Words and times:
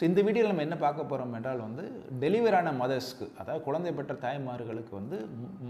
So 0.00 0.04
இந்த 0.08 0.20
வீடியோவில் 0.26 0.50
நம்ம 0.50 0.62
என்ன 0.66 0.76
பார்க்க 0.82 1.02
போகிறோம் 1.08 1.32
என்றால் 1.38 1.58
வந்து 1.64 1.82
டெலிவரான 2.20 2.68
மதர்ஸ்க்கு 2.78 3.26
அதாவது 3.40 3.60
குழந்தை 3.66 3.90
பெற்ற 3.96 4.12
தாய்மார்களுக்கு 4.22 4.92
வந்து 4.98 5.16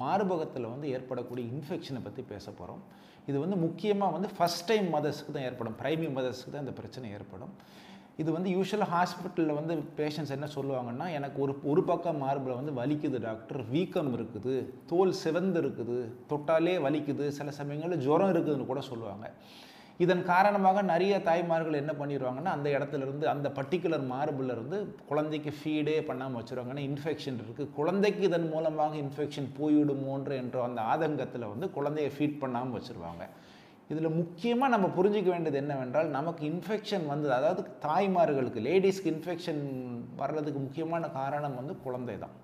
மார்பகத்தில் 0.02 0.68
வந்து 0.72 0.86
ஏற்படக்கூடிய 0.96 1.44
இன்ஃபெக்ஷனை 1.54 2.00
பற்றி 2.04 2.22
பேச 2.28 2.46
போகிறோம் 2.58 2.82
இது 3.30 3.36
வந்து 3.44 3.56
முக்கியமாக 3.64 4.14
வந்து 4.16 4.28
ஃபஸ்ட் 4.36 4.66
டைம் 4.68 4.86
மதர்ஸ்க்கு 4.96 5.34
தான் 5.36 5.46
ஏற்படும். 5.48 5.76
பிரைமி 5.80 6.10
மதர்ஸ்க்கு 6.18 6.52
தான் 6.52 6.64
இந்த 6.64 6.74
பிரச்சனை 6.80 7.08
ஏற்படும். 7.16 7.52
இது 8.22 8.30
வந்து 8.36 8.52
யூஸ்வலாக 8.56 8.90
ஹாஸ்பிட்டலில் 8.94 9.58
வந்து 9.58 9.74
பேஷண்ட்ஸ் 9.98 10.34
என்ன 10.36 10.50
சொல்லுவாங்கன்னா 10.54 11.08
எனக்கு 11.18 11.40
ஒரு 11.46 11.56
ஒரு 11.72 11.84
பக்கம் 11.90 12.22
மார்பில் 12.24 12.58
வந்து 12.60 12.74
வலிக்குது 12.80 13.20
டாக்டர் 13.26 13.62
வீக்கம் 13.74 14.12
இருக்குது 14.18 14.54
தோல் 14.92 15.12
சிவந்து 15.24 15.60
இருக்குது 15.64 15.98
தொட்டாலே 16.32 16.76
வலிக்குது 16.86 17.26
சில 17.40 17.50
சமயங்களில் 17.60 18.04
ஜுரம் 18.06 18.32
இருக்குதுன்னு 18.34 18.70
கூட 18.72 18.82
சொல்லுவாங்க. 18.90 19.26
இதன் 20.00 20.22
காரணமாக 20.22 20.82
நிறைய 20.82 21.14
தாய்மார்கள் 21.20 21.80
என்ன 21.80 21.92
பண்ணிடுவாங்கன்னா 21.92 22.52
அந்த 22.56 22.68
இடத்துல 22.70 23.04
இருந்து 23.06 23.26
அந்த 23.28 23.48
பர்டிகுலர் 23.48 24.04
மார்பிலிருந்து 24.12 24.78
குழந்தைக்கு 25.10 25.50
ஃபீடே 25.58 25.96
பண்ணாமல் 26.00 26.38
வச்சுருவாங்கன்னா 26.40 26.84
இன்ஃபெக்ஷன் 26.90 27.40
இருக்குது 27.42 27.72
குழந்தைக்கு 27.72 28.22
இதன் 28.22 28.48
மூலமாக 28.48 28.96
இன்ஃபெக்ஷன் 28.96 29.48
போய்விடுமோன்ற 29.58 30.32
என்ற 30.34 30.62
அந்த 30.62 30.80
ஆதங்கத்தில் 30.82 31.50
வந்து 31.52 31.68
குழந்தைய 31.76 32.10
ஃபீட் 32.16 32.40
பண்ணாமல் 32.40 32.76
வச்சுருவாங்க. 32.78 33.24
இதில் 33.88 34.16
முக்கியமாக 34.16 34.72
நம்ம 34.72 34.88
புரிஞ்சிக்க 34.96 35.28
வேண்டியது 35.30 35.58
என்னவென்றால் 35.58 36.08
நமக்கு 36.08 36.42
இன்ஃபெக்ஷன் 36.50 37.06
வந்தது 37.06 37.32
அதாவது 37.32 37.62
தாய்மார்களுக்கு 37.86 38.60
லேடிஸ்க்கு 38.66 39.12
இன்ஃபெக்ஷன் 39.14 39.62
வர்றதுக்கு 40.16 40.60
முக்கியமான 40.60 41.10
காரணம் 41.20 41.58
வந்து 41.60 41.74
குழந்தை 41.86 42.16
தான் 42.18 42.36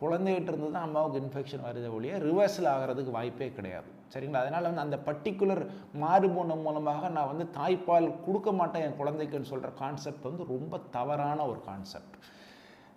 குழந்தைகிட்ட 0.00 0.50
இருந்து 0.52 0.68
தான் 0.74 0.86
அம்மாவுக்கு 0.88 1.20
இன்ஃபெக்ஷன் 1.22 1.64
வருது 1.68 1.88
ஒழிய 1.96 2.18
ரிவர்சல் 2.26 2.68
ஆகிறதுக்கு 2.74 3.12
வாய்ப்பே 3.16 3.48
கிடையாது. 3.58 3.88
சரிங்களா? 4.12 4.42
அதனால் 4.44 4.68
வந்து 4.70 4.84
அந்த 4.86 4.98
பர்டிகுலர் 5.08 5.62
மாறுபோனம் 6.02 6.64
மூலமாக 6.66 7.10
நான் 7.16 7.30
வந்து 7.32 7.46
தாய்ப்பால் 7.58 8.08
கொடுக்க 8.26 8.52
மாட்டேன் 8.60 8.84
என் 8.86 8.98
குழந்தைக்குன்னு 9.00 9.50
சொல்கிற 9.52 9.70
கான்செப்ட் 9.82 10.28
வந்து 10.30 10.46
ரொம்ப 10.54 10.80
தவறான 10.96 11.38
ஒரு 11.52 11.60
கான்செப்ட் 11.68 12.16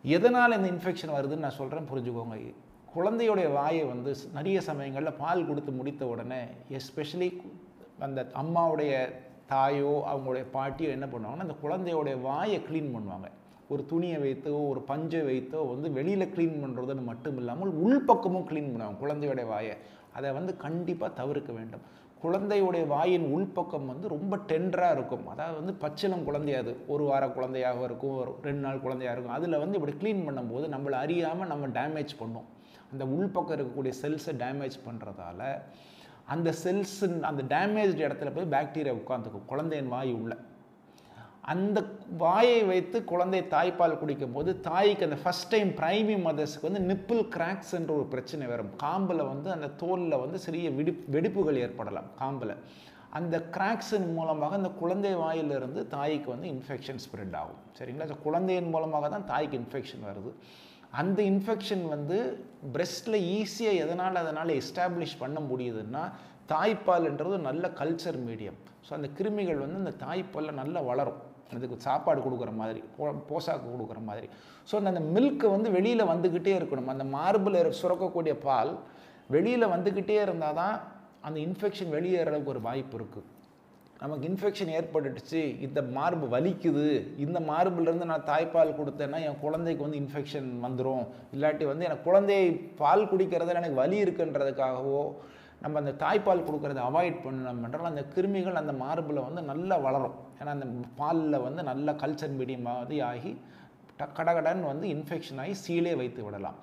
எதனால் 0.03 0.57
இந்த 0.59 0.69
இன்ஃபெக்ஷன் 0.75 1.15
வருதுன்னு 1.17 1.45
நான் 1.47 1.59
சொல்கிறேன் 1.59 1.89
புரிஞ்சுக்கோங்க. 1.91 2.37
குழந்தையுடைய 2.95 3.47
வாயை 3.57 3.83
வந்து 3.91 4.11
நிறைய 4.37 4.57
சமயங்களில் 4.69 5.19
பால் 5.21 5.47
கொடுத்து 5.49 5.71
முடித்த 5.77 6.03
உடனே 6.13 6.41
எஸ்பெஷலி 6.79 7.29
அந்த 8.05 8.19
அம்மாவுடைய 8.41 8.91
தாயோ 9.51 9.93
அவங்களுடைய 10.11 10.45
பாட்டியோ 10.57 10.89
என்ன 10.97 11.07
பண்ணுவாங்கன்னா 11.13 11.47
அந்த 11.47 11.57
குழந்தையோடைய 11.63 12.15
வாயை 12.27 12.59
க்ளீன் 12.67 12.93
பண்ணுவாங்க. 12.95 13.27
ஒரு 13.69 13.85
துணியை 13.85 14.17
வைத்தோ 14.17 14.67
ஒரு 14.69 14.81
பஞ்சை 14.81 15.21
வைத்தோ 15.21 15.59
வந்து 15.69 15.91
வெளியில் 15.91 16.31
க்ளீன் 16.35 16.61
பண்ணுறதுன்னு 16.63 17.03
மட்டும் 17.03 17.37
இல்லாமல் 17.37 17.71
உள்பக்கமும் 17.85 18.47
க்ளீன் 18.49 18.71
பண்ணுவாங்க. 18.73 19.01
குழந்தையோடைய 19.03 19.47
வாயை. 19.47 19.75
அதை 20.13 20.31
வந்து 20.31 20.57
கண்டிப்பாக 20.57 21.13
தவிர்க்க 21.13 21.51
வேண்டும். 21.53 21.81
குழந்தையுடைய 22.23 22.87
வாயின் 22.87 23.25
உள்பக்கம் 23.35 23.85
வந்து 23.85 24.07
ரொம்ப 24.07 24.37
டெண்டராக 24.37 24.91
இருக்கும். 24.91 25.27
அதாவது 25.27 25.57
வந்து 25.59 25.73
பச்சிலம் 25.85 26.23
குழந்தையாது 26.23 26.75
ஒரு 26.87 27.03
வார 27.03 27.27
குழந்தையாக 27.27 27.83
இருக்கும். 27.83 28.17
ஒரு 28.17 28.35
ரெண்டு 28.41 28.59
நாள் 28.59 28.79
குழந்தையாக 28.79 29.15
இருக்கும். 29.15 29.37
அதில் 29.37 29.57
வந்து 29.57 29.79
இப்படி 29.79 29.95
க்ளீன் 30.01 30.25
பண்ணும்போது 30.27 30.67
நம்மளை 30.75 30.91
அறியாமல் 30.91 31.47
நம்ம 31.47 31.67
டேமேஜ் 31.67 32.13
பண்ணும். 32.19 32.47
அந்த 32.91 33.05
உள்பக்கம் 33.05 33.57
இருக்கக்கூடிய 33.57 33.93
செல்ஸை 34.01 34.33
டேமேஜ் 34.43 34.77
பண்ணுறதால 34.87 35.61
அந்த 36.25 36.53
செல்ஸ் 36.63 37.21
அந்த 37.21 37.43
டேமேஜ் 37.55 37.95
இடத்துல 38.05 38.33
போய் 38.33 38.51
பாக்டீரியா 38.55 38.93
உட்காந்துக்கும் 39.01 39.45
குழந்தையின் 39.45 39.87
வாய் 39.87 40.13
உள்ள. 40.13 40.37
அந்த 41.51 41.79
வாயை 42.21 42.59
வைத்து 42.69 42.97
குழந்தை 43.11 43.39
தாய்ப்பால் 43.53 43.99
குடிக்கும்போது 44.01 44.51
தாய்க்கு 44.67 45.07
அந்த 45.07 45.17
ஃபஸ்ட் 45.23 45.49
டைம் 45.53 45.71
பிரைமி 45.79 46.15
மதர்ஸ்க்கு 46.27 46.67
வந்து 46.67 46.81
நிப்பிள் 46.91 47.21
கிராக்ஸ் 47.35 47.73
என்ற 47.79 47.91
ஒரு 47.97 48.05
பிரச்சனை 48.13 48.45
வரும். 48.51 48.69
காம்பில் 48.83 49.23
வந்து 49.31 49.49
அந்த 49.55 49.67
தோலில் 49.81 50.21
வந்து 50.23 50.37
சிறிய 50.45 50.69
வெடி 50.77 50.93
வெடிப்புகள் 51.15 51.59
ஏற்படலாம் 51.65 52.07
காம்பில். 52.21 52.53
அந்த 53.19 53.35
கிராக்ஸின் 53.55 54.07
மூலமாக 54.17 54.55
அந்த 54.59 54.71
குழந்தை 54.81 55.11
வாயிலிருந்து 55.23 55.81
தாய்க்கு 55.95 56.29
வந்து 56.33 56.47
இன்ஃபெக்ஷன் 56.53 57.01
ஸ்ப்ரெட் 57.05 57.35
ஆகும். 57.41 57.59
சரிங்களா? 57.79 58.07
ஸோ 58.11 58.17
குழந்தையின் 58.27 58.71
மூலமாக 58.75 59.09
தான் 59.15 59.27
தாய்க்கு 59.33 59.59
இன்ஃபெக்ஷன் 59.61 60.05
வருது. 60.09 60.31
அந்த 61.01 61.19
இன்ஃபெக்ஷன் 61.33 61.85
வந்து 61.95 62.17
பிரெஸ்ட்டில் 62.77 63.19
ஈஸியாக 63.37 63.81
எதனால் 63.83 64.21
அதனால் 64.23 64.57
எஸ்டாப்ளிஷ் 64.61 65.19
பண்ண 65.23 65.37
முடியுதுன்னா 65.51 66.05
தாய்ப்பால்ன்றது 66.53 67.35
நல்ல 67.49 67.67
கல்ச்சர் 67.81 68.21
மீடியம் 68.29 68.57
ஸோ 68.87 68.91
அந்த 68.97 69.07
கிருமிகள் 69.19 69.63
வந்து 69.65 69.81
அந்த 69.83 69.95
தாய்ப்பாலில் 70.07 70.59
நல்லா 70.63 70.79
வளரும். 70.89 71.21
அதுக்கு 71.51 71.77
சாப்பாடு 71.87 72.19
கொடுக்குற 72.25 72.51
மாதிரி 72.61 72.81
போ 72.97 73.11
போசாக்கு 73.29 73.67
கொடுக்குற 73.73 73.99
மாதிரி. 74.09 74.27
ஸோ 74.69 74.73
அந்த 74.91 75.03
மில்க்கு 75.15 75.47
வந்து 75.55 75.69
வெளியில் 75.77 76.09
வந்துக்கிட்டே 76.13 76.53
இருக்கணும். 76.59 76.91
அந்த 76.95 77.05
மார்பில் 77.17 77.59
சுரக்கக்கூடிய 77.81 78.35
பால் 78.47 78.73
வெளியில் 79.35 79.71
வந்துக்கிட்டே 79.73 80.17
இருந்தால் 80.25 80.59
தான் 80.61 80.75
அந்த 81.27 81.37
இன்ஃபெக்ஷன் 81.47 81.93
வெளியேறதுக்கு 81.97 82.53
ஒரு 82.53 82.61
வாய்ப்பு 82.67 82.97
இருக்குது 82.99 83.29
நமக்கு 84.03 84.25
இன்ஃபெக்ஷன் 84.29 84.71
ஏற்பட்டுடுச்சு 84.77 85.41
இந்த 85.65 85.79
மார்பு 85.97 86.25
வலிக்குது 86.33 86.87
இந்த 87.25 87.39
மார்புலேருந்து 87.49 88.09
நான் 88.09 88.25
தாய்ப்பால் 88.31 88.77
கொடுத்தேன்னா 88.79 89.19
என் 89.27 89.39
குழந்தைக்கு 89.43 89.85
வந்து 89.85 90.01
இன்ஃபெக்ஷன் 90.03 90.49
வந்துடும் 90.65 91.05
இல்லாட்டி 91.35 91.65
வந்து 91.69 91.87
எனக்கு 91.89 92.07
குழந்தையை 92.09 92.47
பால் 92.81 93.09
குடிக்கிறதுல 93.11 93.61
எனக்கு 93.61 93.81
வலி 93.81 93.97
இருக்குன்றதுக்காகவோ 94.05 95.03
நம்ம 95.63 95.79
அந்த 95.81 95.91
தாய்ப்பால் 96.03 96.45
கொடுக்குறத 96.47 96.79
அவாய்ட் 96.89 97.17
பண்ணணும் 97.25 97.63
என்றால் 97.67 97.91
அந்த 97.91 98.03
கிருமிகள் 98.13 98.61
அந்த 98.61 98.73
மார்பில் 98.83 99.25
வந்து 99.27 99.41
நல்லா 99.51 99.75
வளரும். 99.87 100.15
ஏன்னா 100.39 100.53
அந்த 100.57 100.67
பாலில் 101.01 101.43
வந்து 101.47 101.63
நல்ல 101.71 101.91
கல்ச்சர் 102.03 102.37
மீடியம் 102.39 102.67
மாதிரி 102.69 102.97
ஆகி 103.11 103.33
கடகடன்னு 104.19 104.71
வந்து 104.71 104.87
இன்ஃபெக்ஷன் 104.95 105.39
ஆகி 105.41 105.53
சீலே 105.65 105.93
வைத்து 105.99 106.21
விடலாம். 106.25 106.57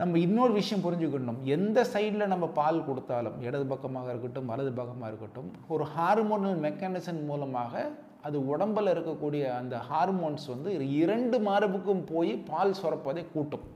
நம்ம 0.00 0.18
இன்னொரு 0.24 0.52
விஷயம் 0.58 0.82
புரிஞ்சுக்கணும். 0.86 1.38
எந்த 1.56 1.78
சைடில் 1.92 2.32
நம்ம 2.32 2.46
பால் 2.58 2.80
கொடுத்தாலும் 2.88 3.36
இடது 3.46 3.66
பக்கமாக 3.70 4.10
இருக்கட்டும் 4.12 4.50
வலது 4.52 4.72
பக்கமாக 4.80 5.10
இருக்கட்டும் 5.12 5.48
ஒரு 5.74 5.84
ஹார்மோனல் 5.94 6.58
மெக்கானிசம் 6.66 7.22
மூலமாக 7.30 7.84
அது 8.28 8.36
உடம்பில் 8.52 8.92
இருக்கக்கூடிய 8.94 9.44
அந்த 9.60 9.76
ஹார்மோன்ஸ் 9.88 10.46
வந்து 10.54 10.70
இரண்டு 11.02 11.38
மார்புக்கும் 11.48 12.04
போய் 12.12 12.32
பால் 12.50 12.78
சுரப்பதை 12.82 13.24
கூட்டும். 13.34 13.66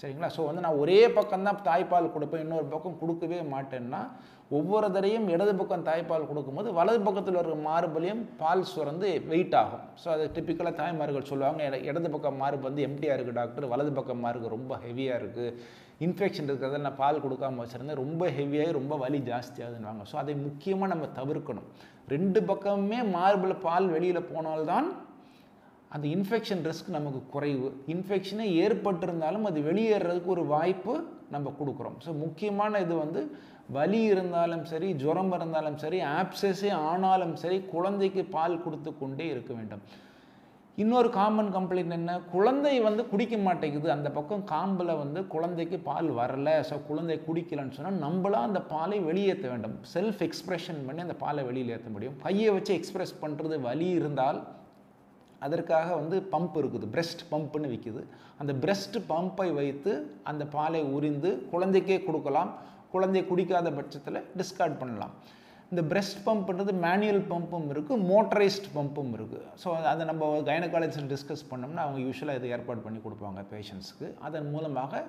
சரிங்களா? 0.00 0.28
ஸோ 0.36 0.44
வந்து 0.48 0.62
நான் 0.64 0.80
ஒரே 0.82 1.00
பக்கம் 1.16 1.48
தான் 1.48 1.60
தாய்ப்பால் 1.66 2.14
கொடுப்பேன் 2.14 2.42
இன்னொரு 2.44 2.66
பக்கம் 2.72 3.00
கொடுக்கவே 3.02 3.40
மாட்டேன்னா 3.54 4.00
ஒவ்வொரு 4.56 4.88
தடையும் 4.94 5.28
இடது 5.34 5.52
பக்கம் 5.60 5.84
தாய்ப்பால் 5.88 6.26
கொடுக்கும்போது 6.30 6.68
வலது 6.78 6.98
பக்கத்தில் 7.06 7.36
இருக்கிற 7.38 7.56
மார்பலையும் 7.68 8.20
பால் 8.40 8.64
சுரந்து 8.72 9.08
வெயிட் 9.30 9.56
ஆகும். 9.60 9.84
ஸோ 10.02 10.08
அது 10.14 10.24
டிப்பிக்கலாக 10.34 10.74
தாய்மார்கள் 10.80 11.30
சொல்லுவாங்க 11.30 11.78
இடது 11.90 12.10
பக்கம் 12.16 12.38
மார்பு 12.42 12.68
வந்து 12.68 12.84
எம்டியாக 12.88 13.16
இருக்குது 13.16 13.38
டாக்டர் 13.40 13.70
வலது 13.72 13.92
பக்கம் 13.98 14.22
மார்பு 14.24 14.52
ரொம்ப 14.56 14.78
ஹெவியாக 14.84 15.20
இருக்குது 15.22 15.54
இன்ஃபெக்ஷன் 16.06 16.48
இருக்கிறத 16.50 16.82
நான் 16.86 17.00
பால் 17.02 17.22
கொடுக்காம 17.24 17.60
வச்சுருந்தேன் 17.62 18.00
ரொம்ப 18.02 18.28
ஹெவியாகி 18.38 18.72
ரொம்ப 18.80 18.94
வலி 19.04 19.20
ஜாஸ்தியாகுதுன்னு 19.30 20.08
ஸோ 20.12 20.18
அதை 20.22 20.34
முக்கியமாக 20.46 20.92
நம்ம 20.94 21.08
தவிர்க்கணும். 21.20 21.68
ரெண்டு 22.14 22.40
பக்கமுமே 22.50 23.00
மார்பில் 23.16 23.62
பால் 23.66 23.86
வெளியில் 23.96 24.28
போனால்தான் 24.32 24.88
அந்த 25.96 26.06
இன்ஃபெக்ஷன் 26.14 26.62
ரிஸ்க் 26.68 26.94
நமக்கு 26.98 27.20
குறைவு. 27.34 27.68
இன்ஃபெக்ஷனே 27.94 28.46
ஏற்பட்டிருந்தாலும் 28.62 29.44
அது 29.50 29.58
வெளியேறதுக்கு 29.68 30.30
ஒரு 30.36 30.44
வாய்ப்பு 30.54 30.94
நம்ம 31.34 31.52
கொடுக்குறோம். 31.58 31.98
ஸோ 32.04 32.12
முக்கியமான 32.22 32.80
இது 32.84 32.94
வந்து 33.02 33.20
வலி 33.76 34.00
இருந்தாலும் 34.12 34.64
சரி 34.70 34.88
ஜுரம் 35.02 35.30
இருந்தாலும் 35.36 35.76
சரி 35.82 35.98
ஆப்சஸே 36.16 36.72
ஆனாலும் 36.88 37.36
சரி 37.42 37.58
குழந்தைக்கு 37.74 38.24
பால் 38.34 38.62
கொடுத்து 38.64 38.90
கொண்டே 39.02 39.28
இருக்க 39.34 39.52
வேண்டும். 39.58 39.84
இன்னொரு 40.82 41.08
காமன் 41.18 41.50
கம்ப்ளைண்ட் 41.56 41.96
என்ன? 41.98 42.12
குழந்தை 42.34 42.74
வந்து 42.86 43.02
குடிக்க 43.12 43.36
மாட்டேங்குது. 43.46 43.88
அந்த 43.96 44.08
பக்கம் 44.16 44.42
காம்பில் 44.52 44.92
வந்து 45.02 45.20
குழந்தைக்கு 45.34 45.78
பால் 45.88 46.10
வரல. 46.20 46.48
ஸோ 46.70 46.76
குழந்தை 46.90 47.16
குடிக்கலன்னு 47.28 47.76
சொன்னால் 47.76 48.02
நம்மளாக 48.06 48.48
அந்த 48.48 48.62
பாலை 48.74 48.98
வெளியேற்ற 49.08 49.46
வேண்டும். 49.52 49.76
செல்ஃப் 49.94 50.22
எக்ஸ்ப்ரெஷன் 50.28 50.82
பண்ணி 50.88 51.06
அந்த 51.06 51.18
பாலை 51.24 51.44
வெளியில் 51.50 51.72
ஏற்ற 51.76 51.90
முடியும். 51.96 52.18
கையை 52.26 52.50
வச்சு 52.58 52.74
எக்ஸ்ப்ரெஸ் 52.80 53.16
பண்ணுறது 53.24 53.58
வலி 53.68 53.90
இருந்தால் 54.00 54.40
அதற்காக 55.46 55.88
வந்து 56.00 56.16
பம்ப் 56.32 56.58
இருக்குது 56.62 56.86
பிரெஸ்ட் 56.94 57.22
பம்ப்னு 57.32 57.70
விற்கிது 57.72 58.02
அந்த 58.42 58.52
பிரெஸ்ட் 58.64 58.98
பம்பை 59.12 59.48
வைத்து 59.60 59.92
அந்த 60.30 60.42
பாலை 60.56 60.82
உறிந்து 60.96 61.30
குழந்தைக்கே 61.52 61.98
கொடுக்கலாம். 62.08 62.52
குழந்தை 62.94 63.22
குடிக்காத 63.30 63.68
பட்சத்தில் 63.78 64.18
டிஸ்கார்ட் 64.40 64.76
பண்ணலாம். 64.82 65.14
இந்த 65.72 65.82
பிரெஸ்ட் 65.90 66.20
பம்ப்ன்றது 66.26 66.72
மேனுவல் 66.84 67.22
பம்பும் 67.30 67.68
இருக்குது 67.74 68.02
மோட்டரைஸ்ட் 68.10 68.68
பம்பும் 68.74 69.12
இருக்குது 69.18 69.46
ஸோ 69.62 69.68
அதை 69.92 70.02
நம்ம 70.10 70.26
கைனகாலஜியில் 70.48 71.08
டிஸ்கஸ் 71.12 71.44
பண்ணோம்னா 71.52 71.84
அவங்க 71.86 72.00
யூஸ்வலாக 72.06 72.40
இதை 72.40 72.50
ஏற்பாடு 72.56 72.80
பண்ணி 72.86 73.00
கொடுப்பாங்க 73.06 73.42
பேஷண்ட்ஸ்க்கு 73.52 74.08
அதன் 74.28 74.50
மூலமாக 74.54 75.02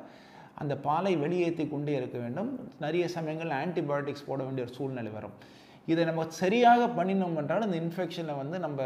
அந்த 0.61 0.73
பாலை 0.87 1.13
வெளியேற்றி 1.23 1.63
கொண்டே 1.73 1.93
இருக்க 1.99 2.17
வேண்டும். 2.23 2.49
நிறைய 2.85 3.05
சமயங்கள் 3.17 3.51
ஆன்டிபயோட்டிக்ஸ் 3.63 4.27
போட 4.29 4.39
வேண்டிய 4.47 4.65
ஒரு 4.67 4.73
சூழ்நிலை 4.77 5.11
வரும். 5.17 5.35
இதை 5.91 6.03
நம்ம 6.09 6.21
சரியாக 6.41 6.87
பண்ணினோம் 6.99 7.37
என்றால் 7.41 7.65
இந்த 7.67 7.77
இன்ஃபெக்ஷனை 7.83 8.35
வந்து 8.41 8.59
நம்ம 8.65 8.79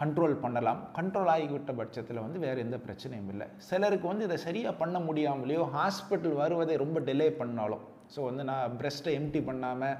கண்ட்ரோல் 0.00 0.34
பண்ணலாம். 0.44 0.80
கண்ட்ரோல் 0.98 1.30
ஆகிவிட்ட 1.34 1.72
பட்சத்தில் 1.80 2.24
வந்து 2.24 2.38
வேறு 2.44 2.58
எந்த 2.66 2.76
பிரச்சனையும் 2.86 3.30
இல்லை. 3.34 3.46
சிலருக்கு 3.68 4.06
வந்து 4.10 4.26
இதை 4.28 4.36
சரியாக 4.46 4.74
பண்ண 4.82 4.96
முடியாமலையோ 5.08 5.62
ஹாஸ்பிட்டல் 5.76 6.36
வருவதை 6.42 6.76
ரொம்ப 6.84 7.00
டிலே 7.08 7.28
பண்ணாலும். 7.40 7.84
ஸோ 8.14 8.20
வந்து 8.28 8.42
நான் 8.50 8.76
பிரெஸ்ட்டை 8.80 9.14
எம்டி 9.20 9.40
பண்ணாமல் 9.48 9.96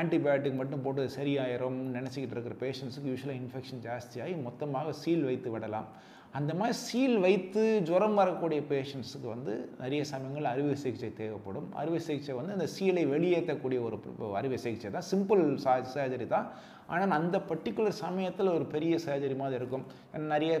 ஆன்டிபயோட்டிக் 0.00 0.58
மட்டும் 0.60 0.82
போட்டு 0.84 1.02
சரியாயிரும் 1.18 1.78
நினச்சிக்கிட்டு 1.96 2.34
இருக்கிற 2.36 2.56
பேஷண்ட்ஸுக்கு 2.64 3.10
யூஸ்வலாக 3.12 3.40
இன்ஃபெக்ஷன் 3.42 3.82
ஜாஸ்தியாகி 3.86 4.34
மொத்தமாக 4.48 4.92
சீல் 5.02 5.26
வைத்து 5.28 5.50
விடலாம். 5.54 5.88
அந்த 6.32 6.54
மாதிரி 6.54 6.74
சீல் 6.78 7.18
வைத்து 7.18 7.82
ஜுரம் 7.88 8.14
வரக்கூடிய 8.14 8.60
பேஷண்ட்ஸுக்கு 8.70 9.28
வந்து 9.34 9.52
நிறைய 9.80 10.04
சமயங்கள் 10.04 10.44
அறுவை 10.44 10.74
சிகிச்சை 10.74 11.12
தேவைப்படும். 11.12 11.68
அறுவை 11.72 11.98
சிகிச்சை 11.98 12.34
வந்து 12.34 12.52
அந்த 12.52 12.66
சீலை 12.74 13.04
வெளியேற்றக்கூடிய 13.14 13.78
ஒரு 13.86 13.98
அறுவை 14.34 14.56
சிகிச்சை 14.56 14.90
தான். 14.90 15.08
சிம்பிள் 15.12 15.54
சா 15.54 15.74
சர்ஜரி 15.94 16.26
தான். 16.26 16.48
ஆனால் 16.86 17.10
அந்த 17.10 17.38
பர்டிகுலர் 17.38 18.02
சமயத்தில் 18.04 18.54
ஒரு 18.56 18.64
பெரிய 18.64 18.98
சர்ஜரி 19.06 19.36
மாதிரி 19.36 19.58
இருக்கும். 19.60 19.86
நிறைய 20.14 20.52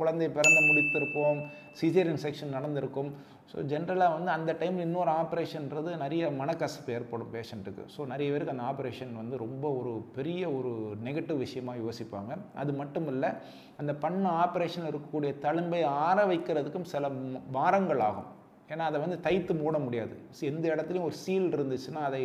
குழந்தை 0.00 0.28
பிறந்த 0.28 0.60
முடித்திருப்போம். 0.68 1.40
சிசேரியன் 1.80 2.22
செக்ஷன் 2.26 2.56
நடந்திருக்கும். 2.58 3.12
ஸோ 3.50 3.58
ஜென்ரலாக 3.70 4.14
வந்து 4.16 4.30
அந்த 4.30 4.50
டைமில் 4.60 4.86
இன்னொரு 4.86 5.10
ஆப்ரேஷன்றது 5.22 5.90
நிறைய 6.02 6.24
மனக்கசப்பு 6.40 6.90
ஏற்படும் 6.96 7.32
பேஷண்ட்டுக்கு 7.32 7.84
ஸோ 7.94 8.06
நிறைய 8.06 8.28
பேருக்கு 8.32 8.54
அந்த 8.56 8.66
ஆப்ரேஷன் 8.72 9.14
வந்து 9.20 9.36
ரொம்ப 9.44 9.64
ஒரு 9.78 9.92
பெரிய 10.18 10.42
ஒரு 10.58 10.72
நெகட்டிவ் 11.06 11.38
விஷயமாக 11.46 11.82
யோசிப்பாங்க. 11.84 12.32
அது 12.54 12.72
மட்டும் 12.72 13.08
இல்லை 13.12 13.30
அந்த 13.76 13.94
பண்ண 14.04 14.24
ஆப்ரேஷனில் 14.44 14.90
இருக்கக்கூடிய 14.92 15.32
தழும்பை 15.46 15.82
ஆற 16.04 16.26
வைக்கிறதுக்கும் 16.32 16.90
சில 16.92 17.10
வாரங்கள் 17.58 18.04
ஆகும். 18.10 18.30
ஏன்னா 18.72 18.84
அதை 18.88 18.98
வந்து 19.04 19.16
தைத்து 19.26 19.52
மூட 19.60 19.76
முடியாது. 19.84 20.14
எந்த 20.50 20.64
இடத்துலையும் 20.74 21.06
ஒரு 21.08 21.16
சீல் 21.22 21.48
இருந்துச்சுன்னா 21.56 22.02
அதை 22.08 22.20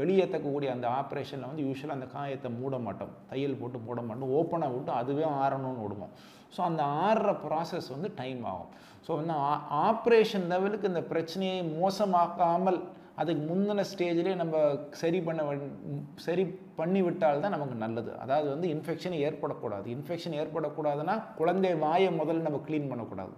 வெளியேற்றக்கூடிய 0.00 0.68
அந்த 0.74 0.86
ஆப்ரேஷனில் 1.00 1.50
வந்து 1.50 1.64
யூஸ்வலாக 1.68 1.98
அந்த 1.98 2.08
காயத்தை 2.16 2.50
மூட 2.58 2.74
மாட்டோம். 2.86 3.14
தையல் 3.30 3.60
போட்டு 3.60 3.78
மூட 3.86 4.00
மாட்டோம். 4.08 4.34
ஓப்பனாக 4.40 4.74
விட்டு 4.74 4.92
அதுவே 5.00 5.24
ஆறணும்னு 5.44 5.84
விடுவோம். 5.86 6.12
ஸோ 6.56 6.60
அந்த 6.68 6.82
ஆறுற 7.06 7.32
ப்ராசஸ் 7.46 7.88
வந்து 7.94 8.10
டைம் 8.20 8.42
ஆகும். 8.52 8.70
ஸோ 9.06 9.10
வந்து 9.20 9.34
ஆப்ரேஷன் 9.88 10.46
லெவலுக்கு 10.52 10.92
இந்த 10.92 11.02
பிரச்சனையை 11.12 11.58
மோசமாக்காமல் 11.80 12.80
அதுக்கு 13.20 13.42
முந்தின 13.50 13.84
ஸ்டேஜ்லேயே 13.90 14.34
நம்ம 14.40 14.56
சரி 15.00 15.18
பண்ண 15.26 15.40
சரி 16.26 16.42
பண்ணி 16.80 17.00
விட்டால் 17.06 17.44
தான் 17.44 17.54
நமக்கு 17.56 17.76
நல்லது. 17.84 18.10
அதாவது 18.24 18.48
வந்து 18.54 18.68
இன்ஃபெக்ஷன் 18.74 19.16
ஏற்படக்கூடாது. 19.26 19.86
இன்ஃபெக்ஷன் 19.96 20.36
ஏற்படக்கூடாதுன்னா 20.42 21.16
குழந்தை 21.40 21.72
வாயை 21.84 22.10
முதல்ல 22.20 22.46
நம்ம 22.48 22.60
க்ளீன் 22.68 22.90
பண்ணக்கூடாது. 22.92 23.34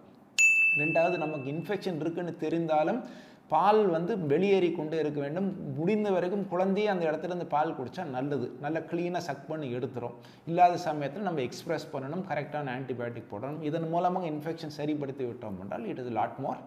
ரெண்டாவது 0.76 1.16
நமக்கு 1.18 1.50
இன்ஃபெக்ஷன் 1.52 2.00
இருக்குன்னு 2.00 2.34
தெரிந்தாலும் 2.40 3.00
பால் 3.48 3.86
வந்து 3.86 4.12
வெளியேறி 4.18 4.72
கொண்டே 4.72 4.98
இருக்க 4.98 5.20
வேண்டும். 5.20 5.74
முடிந்த 5.78 6.10
வரைக்கும் 6.10 6.48
குழந்தையே 6.48 6.88
அந்த 6.88 7.04
இடத்துல 7.10 7.30
இருந்து 7.32 7.46
பால் 7.46 7.74
குடித்தா 7.78 8.04
நல்லது. 8.16 8.52
நல்லா 8.60 8.78
க்ளீனாக 8.78 9.24
சக் 9.28 9.48
பண்ணி 9.48 9.74
எடுத்துரும். 9.76 10.16
இல்லாத 10.46 10.76
சமயத்தில் 10.76 11.26
நம்ம 11.28 11.40
எக்ஸ்ப்ரெஸ் 11.40 11.88
பண்ணணும். 11.92 12.24
கரெக்டான 12.30 12.72
ஆன்டிபயோட்டிக் 12.76 13.30
போடணும். 13.32 13.62
இதன் 13.62 13.88
மூலமாக 13.88 14.26
இன்ஃபெக்ஷன் 14.26 14.76
சரிப்படுத்தி 14.78 15.24
விட்டோம் 15.24 15.60
என்றால் 15.60 15.86
it 15.86 15.98
is 15.98 16.12
lot 16.20 16.38
more 16.38 16.60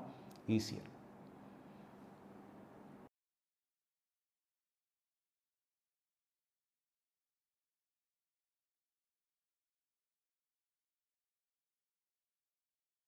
easier 0.48 0.90